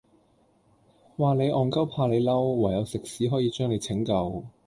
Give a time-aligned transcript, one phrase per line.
[1.15, 4.43] 話你戇鳩怕你嬲，唯有食屎可以將你拯救